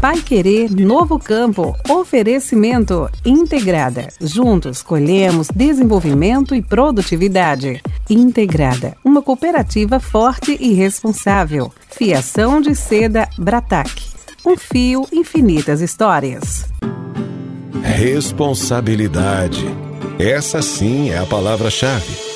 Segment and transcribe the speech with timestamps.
[0.00, 1.76] Pai Querer Novo Campo.
[1.86, 4.08] Oferecimento Integrada.
[4.18, 7.82] Juntos colhemos desenvolvimento e produtividade.
[8.08, 11.70] Integrada, uma cooperativa forte e responsável.
[11.90, 13.90] Fiação de seda Bratac.
[14.46, 16.64] Um fio, infinitas histórias.
[17.82, 19.66] Responsabilidade.
[20.18, 22.29] Essa sim é a palavra-chave.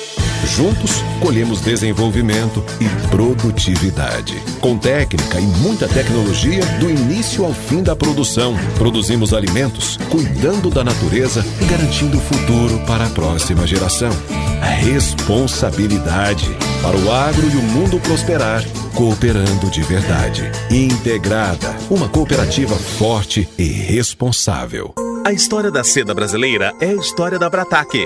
[0.45, 4.35] Juntos, colhemos desenvolvimento e produtividade.
[4.59, 10.83] Com técnica e muita tecnologia, do início ao fim da produção, produzimos alimentos, cuidando da
[10.83, 14.11] natureza e garantindo o futuro para a próxima geração.
[14.61, 16.49] A responsabilidade
[16.81, 18.63] para o agro e o mundo prosperar,
[18.93, 20.43] cooperando de verdade.
[20.69, 24.93] Integrada, uma cooperativa forte e responsável.
[25.25, 28.05] A história da seda brasileira é a história da Brataque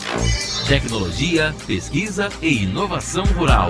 [0.71, 3.69] tecnologia, pesquisa e inovação rural.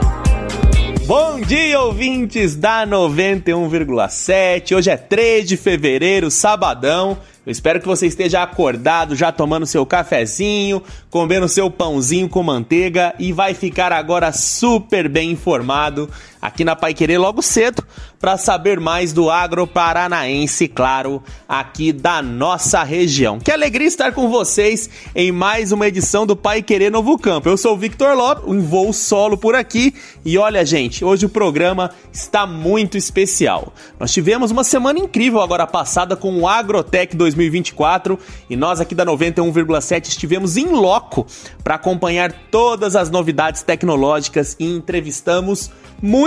[1.07, 4.75] Bom dia, ouvintes da 91,7.
[4.75, 7.17] Hoje é 3 de fevereiro, sabadão.
[7.43, 13.15] Eu espero que você esteja acordado, já tomando seu cafezinho, comendo seu pãozinho com manteiga
[13.17, 16.07] e vai ficar agora super bem informado
[16.41, 17.85] aqui na Pai Querer logo cedo
[18.19, 23.39] para saber mais do agro paranaense, claro, aqui da nossa região.
[23.39, 27.49] Que alegria estar com vocês em mais uma edição do Pai Querer Novo Campo.
[27.49, 31.29] Eu sou o Victor Lopes, um voo solo por aqui e olha, gente, hoje o
[31.29, 33.73] programa está muito especial.
[33.99, 38.17] Nós tivemos uma semana incrível agora passada com o Agrotech 2024
[38.49, 41.25] e nós aqui da 91,7 estivemos em loco
[41.63, 45.71] para acompanhar todas as novidades tecnológicas e entrevistamos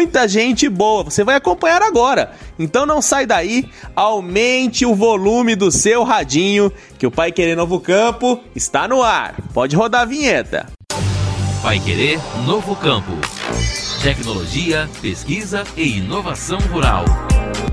[0.04, 1.02] muita gente boa.
[1.02, 2.32] Você vai acompanhar agora.
[2.58, 7.80] Então não sai daí, aumente o volume do seu radinho, que o Pai Querer Novo
[7.80, 9.34] Campo está no ar.
[9.54, 10.66] Pode rodar a vinheta.
[11.62, 13.12] Pai Querer Novo Campo.
[14.02, 17.06] Tecnologia, pesquisa e inovação rural.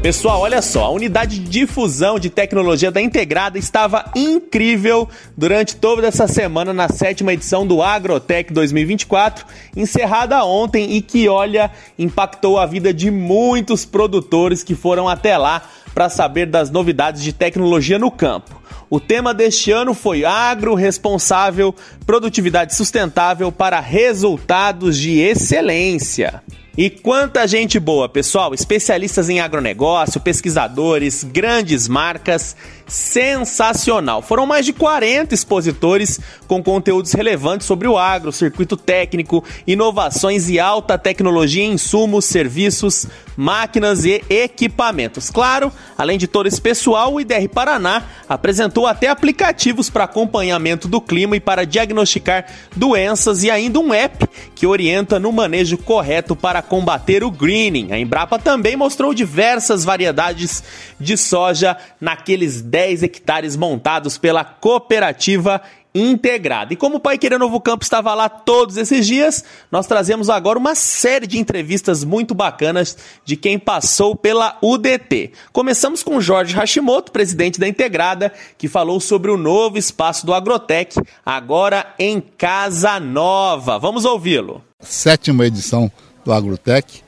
[0.01, 6.07] Pessoal, olha só, a unidade de difusão de tecnologia da Integrada estava incrível durante toda
[6.07, 9.45] essa semana na sétima edição do Agrotech 2024,
[9.77, 11.69] encerrada ontem e que, olha,
[11.99, 15.61] impactou a vida de muitos produtores que foram até lá
[15.93, 18.59] para saber das novidades de tecnologia no campo.
[18.89, 21.75] O tema deste ano foi Agro Responsável,
[22.07, 26.41] Produtividade Sustentável para Resultados de Excelência.
[26.77, 28.53] E quanta gente boa, pessoal!
[28.53, 32.55] Especialistas em agronegócio, pesquisadores, grandes marcas,
[32.91, 34.21] sensacional.
[34.21, 40.59] Foram mais de 40 expositores com conteúdos relevantes sobre o agro, circuito técnico, inovações e
[40.59, 43.07] alta tecnologia em insumos, serviços,
[43.37, 45.29] máquinas e equipamentos.
[45.29, 50.99] Claro, além de todo esse pessoal, o IDR Paraná apresentou até aplicativos para acompanhamento do
[50.99, 56.61] clima e para diagnosticar doenças e ainda um app que orienta no manejo correto para
[56.61, 57.93] combater o greening.
[57.93, 60.61] A Embrapa também mostrou diversas variedades
[60.99, 65.61] de soja naqueles 10 hectares montados pela cooperativa
[65.93, 66.73] integrada.
[66.73, 70.57] E como o Pai Querer Novo Campo estava lá todos esses dias, nós trazemos agora
[70.57, 75.31] uma série de entrevistas muito bacanas de quem passou pela UDT.
[75.51, 80.97] Começamos com Jorge Hashimoto, presidente da Integrada, que falou sobre o novo espaço do Agrotec,
[81.25, 83.77] agora em Casa Nova.
[83.77, 84.63] Vamos ouvi-lo.
[84.79, 85.91] Sétima edição
[86.23, 87.01] do Agrotec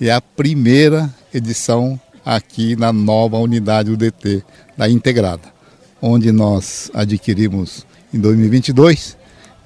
[0.00, 4.44] e a primeira edição aqui na nova unidade UDT
[4.76, 5.52] da Integrada,
[6.00, 9.16] onde nós adquirimos em 2022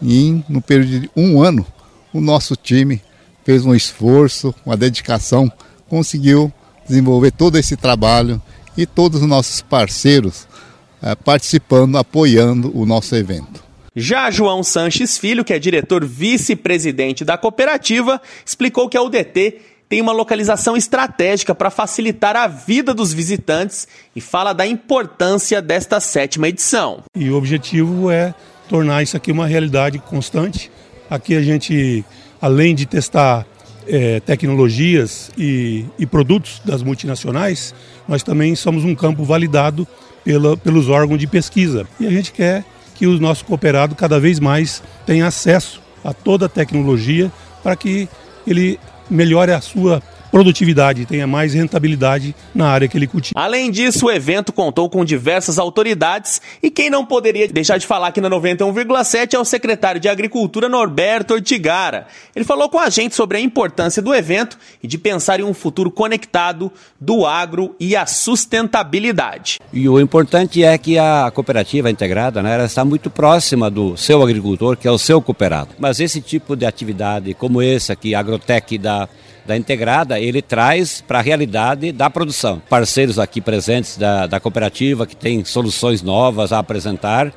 [0.03, 1.67] e no período de um ano
[2.13, 3.03] o nosso time
[3.45, 5.51] fez um esforço, uma dedicação,
[5.89, 6.53] conseguiu
[6.87, 8.41] desenvolver todo esse trabalho
[8.77, 10.47] e todos os nossos parceiros
[11.03, 13.71] eh, participando, apoiando o nosso evento.
[13.95, 19.59] Já João Sanches Filho, que é diretor vice-presidente da cooperativa, explicou que a UDT
[19.91, 25.99] tem uma localização estratégica para facilitar a vida dos visitantes e fala da importância desta
[25.99, 27.03] sétima edição.
[27.13, 28.33] E o objetivo é
[28.69, 30.71] tornar isso aqui uma realidade constante.
[31.11, 32.05] Aqui a gente,
[32.41, 33.45] além de testar
[33.85, 37.75] é, tecnologias e, e, produtos das multinacionais,
[38.07, 39.89] nós também somos um campo validado
[40.25, 41.85] pela, pelos órgãos de pesquisa.
[41.99, 42.65] E a gente quer
[42.95, 48.09] que o nosso cooperado cada vez mais tenha acesso a toda a tecnologia para que
[48.47, 48.79] ele
[49.11, 53.39] melhore a sua produtividade, tenha mais rentabilidade na área que ele cultiva.
[53.39, 58.09] Além disso, o evento contou com diversas autoridades e quem não poderia deixar de falar
[58.09, 62.07] aqui na 91,7 é o secretário de Agricultura Norberto Ortigara.
[62.35, 65.55] Ele falou com a gente sobre a importância do evento e de pensar em um
[65.55, 69.59] futuro conectado do agro e a sustentabilidade.
[69.73, 74.23] E o importante é que a cooperativa integrada, né, ela está muito próxima do seu
[74.23, 75.71] agricultor, que é o seu cooperado.
[75.79, 79.09] Mas esse tipo de atividade, como esse aqui, Agrotec da
[79.51, 82.63] da integrada, ele traz para a realidade da produção.
[82.71, 87.33] Parceiros aqui presentes da, da cooperativa que têm soluções novas a apresentar,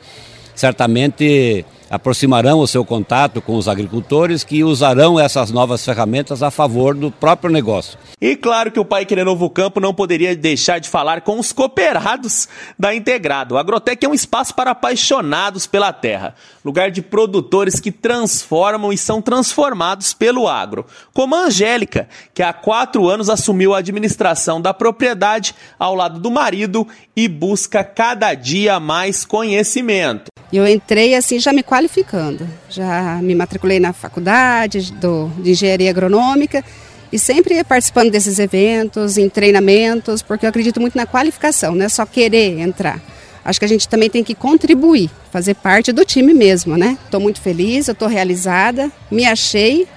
[0.54, 6.95] certamente aproximarão o seu contato com os agricultores que usarão essas novas ferramentas a favor
[6.95, 8.00] do próprio negócio.
[8.19, 11.51] E claro que o Pai Querer Novo Campo não poderia deixar de falar com os
[11.51, 12.50] cooperados
[12.80, 13.54] da Integrado.
[13.54, 16.34] O Agrotec é um espaço para apaixonados pela terra,
[16.66, 22.51] lugar de produtores que transformam e são transformados pelo agro, como a Angélica, que há
[22.51, 28.80] quatro anos assumiu a administração da propriedade ao lado do marido e busca cada dia
[28.80, 30.32] mais conhecimento.
[30.54, 36.64] Eu entrei assim já me qualificando, já me matriculei na faculdade do, de engenharia agronômica
[37.12, 41.90] e sempre participando desses eventos, em treinamentos, porque eu acredito muito na qualificação, não é
[41.90, 43.02] só querer entrar.
[43.44, 46.98] Acho que a gente também tem que contribuir, fazer parte do time mesmo, né?
[47.04, 49.88] Estou muito feliz, eu estou realizada, me achei,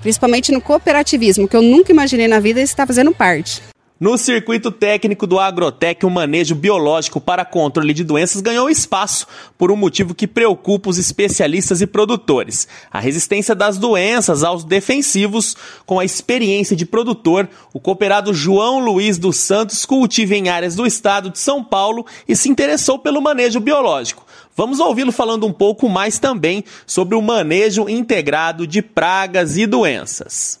[0.00, 3.62] principalmente no cooperativismo, que eu nunca imaginei na vida estar fazendo parte.
[4.00, 9.26] No circuito técnico do Agrotec, o manejo biológico para controle de doenças ganhou espaço
[9.58, 15.56] por um motivo que preocupa os especialistas e produtores: a resistência das doenças aos defensivos.
[15.84, 20.86] Com a experiência de produtor, o cooperado João Luiz dos Santos cultiva em áreas do
[20.86, 24.24] estado de São Paulo e se interessou pelo manejo biológico.
[24.56, 30.60] Vamos ouvi-lo falando um pouco mais também sobre o manejo integrado de pragas e doenças.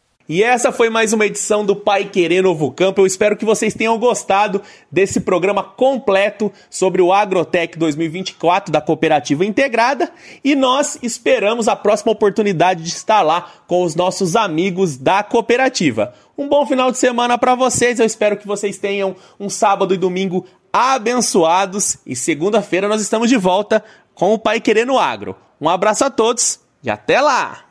[0.33, 3.01] E essa foi mais uma edição do Pai Querer Novo Campo.
[3.01, 9.43] Eu espero que vocês tenham gostado desse programa completo sobre o Agrotec 2024 da Cooperativa
[9.43, 10.09] Integrada.
[10.41, 16.13] E nós esperamos a próxima oportunidade de estar lá com os nossos amigos da cooperativa.
[16.37, 17.99] Um bom final de semana para vocês.
[17.99, 21.97] Eu espero que vocês tenham um sábado e domingo abençoados.
[22.05, 23.83] E segunda-feira nós estamos de volta
[24.15, 25.35] com o Pai Querer no Agro.
[25.59, 27.70] Um abraço a todos e até lá!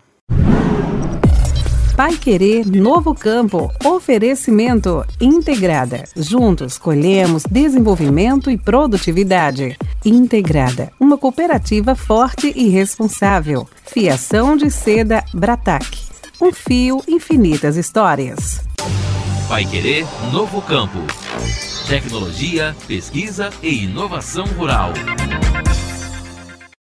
[2.00, 3.70] Pai Querer Novo Campo.
[3.85, 6.05] Oferecimento Integrada.
[6.17, 9.76] Juntos colhemos desenvolvimento e produtividade.
[10.02, 13.69] Integrada, uma cooperativa forte e responsável.
[13.85, 15.87] Fiação de seda Bratac.
[16.41, 18.62] Um fio, infinitas histórias.
[19.46, 21.00] Pai Querer Novo Campo.
[21.87, 24.94] Tecnologia, pesquisa e inovação rural.